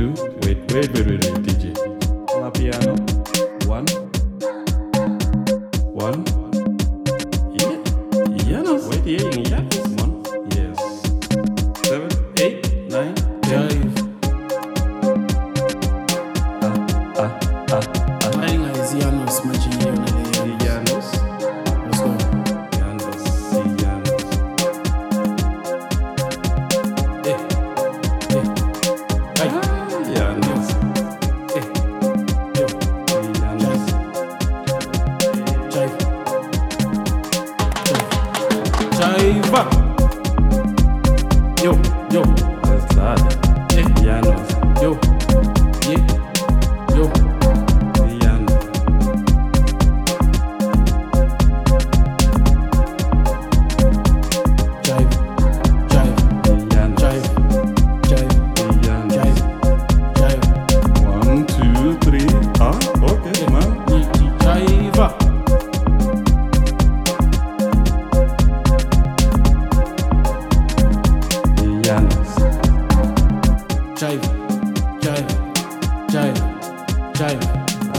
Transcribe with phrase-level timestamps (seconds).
[0.00, 1.89] to Wait Wait Wait Wait, wait DJ.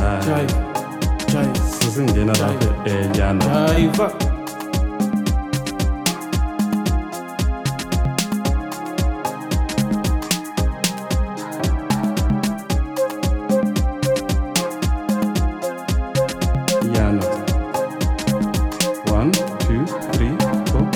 [0.01, 0.47] Jai,
[1.31, 1.45] Jai.
[1.81, 3.39] Sizin gene rafi eğlenen.
[3.41, 4.11] Jai eh, va.
[19.11, 20.35] One, two, three,
[20.71, 20.87] four.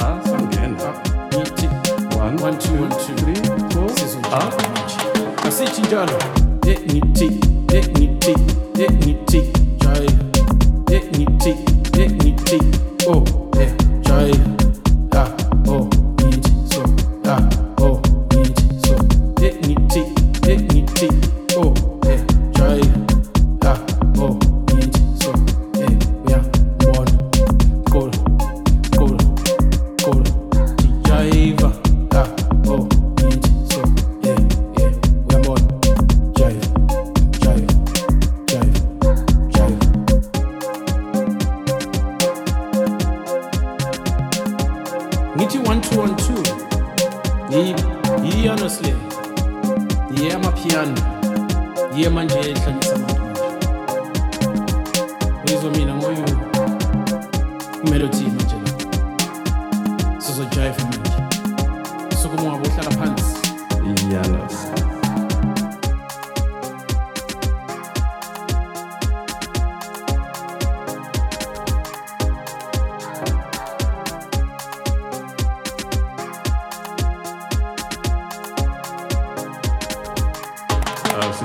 [0.00, 0.74] Ah, again.
[2.18, 3.88] One, one, two, one, two, three, four.
[4.32, 4.50] Ah.
[5.46, 7.28] Asichinjalo dignity,
[7.66, 8.34] dignity,
[8.74, 10.32] dignity, drive,
[10.84, 11.67] dignity.
[47.50, 47.74] He,
[48.22, 48.90] he honestly,
[50.10, 50.96] he amapiano,
[51.94, 53.42] he manje ehlanganisa abantu manje.
[55.46, 56.24] Uyizwa mina ngoyu
[57.90, 58.70] melody manje la.
[60.20, 61.10] Sizojive manje.
[62.22, 63.38] Sukuma wabuhlala phansi.
[63.84, 64.56] Iyanas.
[64.64, 64.87] Yeah,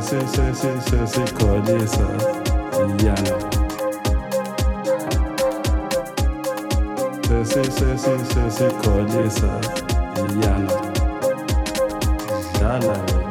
[0.00, 2.08] se, se, se, se, se kolje sa
[3.02, 3.38] jana.
[7.28, 9.60] Se, se, se, se, se, se kolje sa
[10.42, 10.72] jana.
[12.60, 13.25] Jana je.